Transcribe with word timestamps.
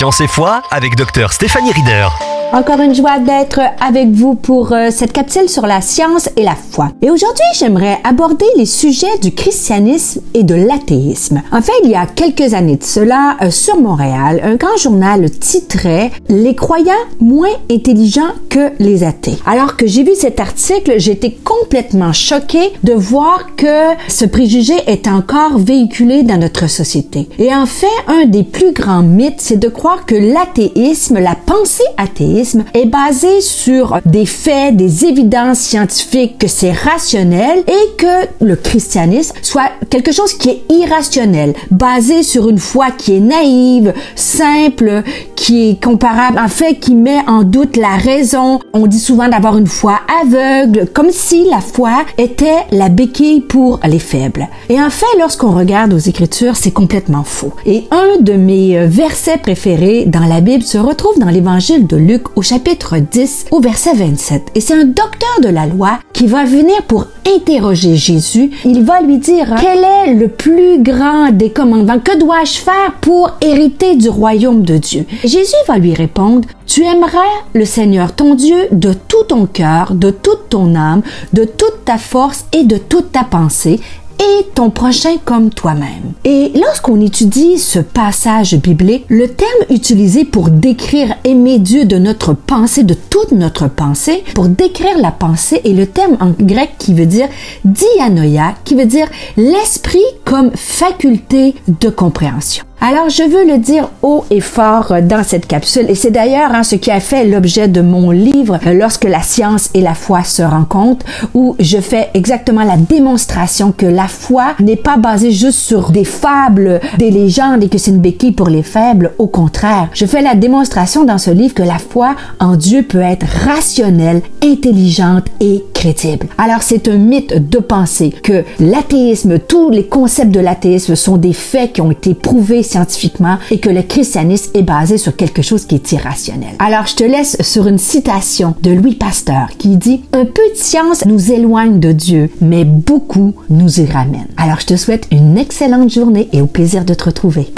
Science 0.00 0.22
et 0.22 0.28
foi 0.28 0.62
avec 0.70 0.96
Dr 0.96 1.30
Stéphanie 1.30 1.72
Rieder. 1.72 2.29
Encore 2.52 2.80
une 2.80 2.96
joie 2.96 3.20
d'être 3.20 3.60
avec 3.80 4.08
vous 4.10 4.34
pour 4.34 4.72
euh, 4.72 4.88
cette 4.90 5.12
capsule 5.12 5.48
sur 5.48 5.68
la 5.68 5.80
science 5.80 6.28
et 6.36 6.42
la 6.42 6.56
foi. 6.56 6.88
Et 7.00 7.08
aujourd'hui, 7.08 7.44
j'aimerais 7.56 7.98
aborder 8.02 8.44
les 8.56 8.66
sujets 8.66 9.18
du 9.22 9.30
christianisme 9.30 10.20
et 10.34 10.42
de 10.42 10.56
l'athéisme. 10.56 11.42
En 11.52 11.62
fait, 11.62 11.72
il 11.84 11.90
y 11.90 11.94
a 11.94 12.06
quelques 12.06 12.54
années 12.54 12.74
de 12.74 12.82
cela, 12.82 13.36
euh, 13.40 13.52
sur 13.52 13.80
Montréal, 13.80 14.40
un 14.42 14.56
grand 14.56 14.76
journal 14.76 15.30
titrait 15.30 16.10
Les 16.28 16.56
croyants 16.56 16.90
moins 17.20 17.54
intelligents 17.70 18.34
que 18.48 18.72
les 18.80 19.04
athées. 19.04 19.38
Alors 19.46 19.76
que 19.76 19.86
j'ai 19.86 20.02
vu 20.02 20.16
cet 20.16 20.40
article, 20.40 20.94
j'étais 20.96 21.30
complètement 21.30 22.12
choquée 22.12 22.72
de 22.82 22.94
voir 22.94 23.54
que 23.54 23.94
ce 24.08 24.24
préjugé 24.24 24.74
est 24.88 25.06
encore 25.06 25.56
véhiculé 25.56 26.24
dans 26.24 26.40
notre 26.40 26.68
société. 26.68 27.28
Et 27.38 27.54
en 27.54 27.66
fait, 27.66 27.86
un 28.08 28.26
des 28.26 28.42
plus 28.42 28.72
grands 28.72 29.04
mythes, 29.04 29.40
c'est 29.40 29.56
de 29.56 29.68
croire 29.68 30.04
que 30.04 30.16
l'athéisme, 30.16 31.20
la 31.20 31.36
pensée 31.36 31.84
athéiste, 31.96 32.39
est 32.74 32.86
basé 32.86 33.40
sur 33.40 33.98
des 34.04 34.26
faits, 34.26 34.76
des 34.76 35.04
évidences 35.04 35.58
scientifiques 35.58 36.38
que 36.38 36.48
c'est 36.48 36.72
rationnel 36.72 37.64
et 37.66 37.96
que 37.96 38.44
le 38.44 38.56
christianisme 38.56 39.34
soit 39.42 39.70
quelque 39.88 40.12
chose 40.12 40.34
qui 40.34 40.50
est 40.50 40.62
irrationnel, 40.70 41.54
basé 41.70 42.22
sur 42.22 42.48
une 42.48 42.58
foi 42.58 42.90
qui 42.90 43.16
est 43.16 43.20
naïve, 43.20 43.94
simple, 44.14 45.02
qui 45.40 45.70
est 45.70 45.82
comparable, 45.82 46.38
en 46.38 46.48
fait, 46.48 46.74
qui 46.74 46.94
met 46.94 47.26
en 47.26 47.44
doute 47.44 47.78
la 47.78 47.96
raison. 47.96 48.60
On 48.74 48.86
dit 48.86 48.98
souvent 48.98 49.26
d'avoir 49.26 49.56
une 49.56 49.66
foi 49.66 50.00
aveugle, 50.22 50.86
comme 50.92 51.10
si 51.10 51.48
la 51.48 51.62
foi 51.62 52.04
était 52.18 52.66
la 52.72 52.90
béquille 52.90 53.40
pour 53.40 53.80
les 53.88 53.98
faibles. 53.98 54.48
Et 54.68 54.78
en 54.78 54.90
fait, 54.90 55.06
lorsqu'on 55.18 55.52
regarde 55.52 55.94
aux 55.94 55.98
Écritures, 55.98 56.56
c'est 56.56 56.72
complètement 56.72 57.24
faux. 57.24 57.54
Et 57.64 57.84
un 57.90 58.20
de 58.20 58.34
mes 58.34 58.86
versets 58.86 59.38
préférés 59.38 60.04
dans 60.04 60.26
la 60.26 60.42
Bible 60.42 60.62
se 60.62 60.76
retrouve 60.76 61.18
dans 61.18 61.30
l'Évangile 61.30 61.86
de 61.86 61.96
Luc 61.96 62.36
au 62.36 62.42
chapitre 62.42 62.98
10 62.98 63.46
au 63.50 63.60
verset 63.60 63.94
27. 63.94 64.42
Et 64.54 64.60
c'est 64.60 64.74
un 64.74 64.84
docteur 64.84 65.40
de 65.42 65.48
la 65.48 65.64
loi 65.64 66.00
qui 66.12 66.26
va 66.26 66.44
venir 66.44 66.82
pour 66.86 67.06
interroger 67.26 67.96
Jésus. 67.96 68.50
Il 68.64 68.84
va 68.84 69.00
lui 69.00 69.18
dire 69.18 69.54
quel 69.60 69.84
est 69.84 70.14
le 70.14 70.28
plus 70.28 70.82
grand 70.82 71.30
des 71.30 71.50
commandements, 71.50 71.98
que 71.98 72.18
dois-je 72.18 72.58
faire 72.58 72.94
pour 73.00 73.32
hériter 73.40 73.96
du 73.96 74.08
royaume 74.08 74.62
de 74.62 74.76
Dieu? 74.76 75.06
Jésus 75.24 75.54
va 75.66 75.78
lui 75.78 75.94
répondre, 75.94 76.48
tu 76.66 76.84
aimeras 76.84 77.18
le 77.52 77.64
Seigneur 77.64 78.12
ton 78.14 78.34
Dieu 78.34 78.68
de 78.70 78.92
tout 78.92 79.24
ton 79.28 79.46
cœur, 79.46 79.94
de 79.94 80.10
toute 80.10 80.48
ton 80.48 80.74
âme, 80.74 81.02
de 81.32 81.44
toute 81.44 81.84
ta 81.84 81.98
force 81.98 82.44
et 82.52 82.64
de 82.64 82.76
toute 82.76 83.12
ta 83.12 83.24
pensée 83.24 83.80
et 84.20 84.46
ton 84.54 84.70
prochain 84.70 85.16
comme 85.24 85.50
toi-même. 85.50 86.12
Et 86.24 86.52
lorsqu'on 86.54 87.00
étudie 87.00 87.58
ce 87.58 87.78
passage 87.78 88.54
biblique, 88.56 89.06
le 89.08 89.28
terme 89.28 89.50
utilisé 89.70 90.24
pour 90.24 90.50
décrire 90.50 91.14
aimer 91.24 91.58
Dieu 91.58 91.84
de 91.86 91.96
notre 91.96 92.34
pensée, 92.34 92.84
de 92.84 92.94
toute 92.94 93.32
notre 93.32 93.68
pensée, 93.68 94.22
pour 94.34 94.48
décrire 94.48 94.98
la 94.98 95.10
pensée 95.10 95.60
est 95.64 95.72
le 95.72 95.86
terme 95.86 96.16
en 96.20 96.32
grec 96.38 96.72
qui 96.78 96.94
veut 96.94 97.06
dire 97.06 97.28
dianoia, 97.64 98.54
qui 98.64 98.74
veut 98.74 98.86
dire 98.86 99.08
l'esprit 99.36 99.98
comme 100.24 100.50
faculté 100.54 101.54
de 101.80 101.88
compréhension. 101.88 102.64
Alors, 102.82 103.10
je 103.10 103.22
veux 103.22 103.44
le 103.44 103.58
dire 103.58 103.90
haut 104.02 104.24
et 104.30 104.40
fort 104.40 104.94
dans 105.02 105.22
cette 105.22 105.46
capsule, 105.46 105.84
et 105.90 105.94
c'est 105.94 106.10
d'ailleurs 106.10 106.54
hein, 106.54 106.62
ce 106.62 106.76
qui 106.76 106.90
a 106.90 106.98
fait 106.98 107.26
l'objet 107.26 107.68
de 107.68 107.82
mon 107.82 108.10
livre 108.10 108.58
euh, 108.66 108.72
Lorsque 108.72 109.04
la 109.04 109.20
science 109.20 109.68
et 109.74 109.82
la 109.82 109.92
foi 109.92 110.24
se 110.24 110.40
rencontrent, 110.40 111.04
où 111.34 111.56
je 111.60 111.76
fais 111.76 112.08
exactement 112.14 112.64
la 112.64 112.78
démonstration 112.78 113.72
que 113.72 113.84
la 113.84 114.08
foi 114.08 114.54
n'est 114.60 114.76
pas 114.76 114.96
basée 114.96 115.30
juste 115.30 115.58
sur 115.58 115.90
des 115.90 116.06
fables, 116.06 116.80
des 116.98 117.10
légendes 117.10 117.62
et 117.62 117.68
que 117.68 117.76
c'est 117.76 117.90
une 117.90 117.98
béquille 117.98 118.32
pour 118.32 118.48
les 118.48 118.62
faibles. 118.62 119.12
Au 119.18 119.26
contraire, 119.26 119.90
je 119.92 120.06
fais 120.06 120.22
la 120.22 120.34
démonstration 120.34 121.04
dans 121.04 121.18
ce 121.18 121.30
livre 121.30 121.52
que 121.52 121.62
la 121.62 121.78
foi 121.78 122.16
en 122.38 122.56
Dieu 122.56 122.82
peut 122.82 123.00
être 123.00 123.26
rationnelle, 123.44 124.22
intelligente 124.42 125.26
et 125.40 125.62
crédible. 125.74 126.28
Alors, 126.38 126.62
c'est 126.62 126.88
un 126.88 126.96
mythe 126.96 127.50
de 127.50 127.58
penser 127.58 128.10
que 128.22 128.42
l'athéisme, 128.58 129.38
tous 129.38 129.68
les 129.68 129.84
concepts 129.84 130.30
de 130.30 130.40
l'athéisme 130.40 130.94
sont 130.94 131.18
des 131.18 131.34
faits 131.34 131.74
qui 131.74 131.82
ont 131.82 131.90
été 131.90 132.14
prouvés 132.14 132.62
scientifiquement 132.70 133.38
et 133.50 133.58
que 133.58 133.68
le 133.68 133.82
christianisme 133.82 134.50
est 134.54 134.62
basé 134.62 134.98
sur 134.98 135.16
quelque 135.16 135.42
chose 135.42 135.66
qui 135.66 135.74
est 135.74 135.92
irrationnel. 135.92 136.54
Alors, 136.58 136.86
je 136.86 136.94
te 136.94 137.04
laisse 137.04 137.36
sur 137.40 137.66
une 137.66 137.78
citation 137.78 138.54
de 138.62 138.70
Louis 138.70 138.94
Pasteur 138.94 139.48
qui 139.58 139.76
dit 139.76 140.02
Un 140.12 140.24
peu 140.24 140.42
de 140.52 140.56
science 140.56 141.04
nous 141.04 141.32
éloigne 141.32 141.80
de 141.80 141.92
Dieu, 141.92 142.30
mais 142.40 142.64
beaucoup 142.64 143.34
nous 143.48 143.80
y 143.80 143.86
ramène. 143.86 144.28
Alors, 144.36 144.60
je 144.60 144.66
te 144.66 144.76
souhaite 144.76 145.06
une 145.10 145.36
excellente 145.36 145.90
journée 145.90 146.28
et 146.32 146.40
au 146.40 146.46
plaisir 146.46 146.84
de 146.84 146.94
te 146.94 147.04
retrouver. 147.04 147.52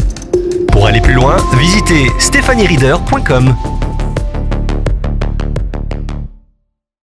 Pour 0.68 0.86
aller 0.86 1.00
plus 1.00 1.14
loin, 1.14 1.36
visitez 1.58 2.10
stéphaniereader.com. 2.18 3.54